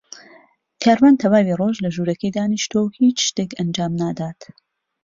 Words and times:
کاروان 0.83 1.15
تەواوی 1.21 1.57
ڕۆژ 1.61 1.75
لە 1.85 1.89
ژوورەکەی 1.95 2.35
دانیشتووە 2.37 2.83
و 2.83 2.95
هیچ 2.99 3.17
شتێک 3.27 3.51
ئەنجام 3.57 3.91
نادات. 4.01 4.39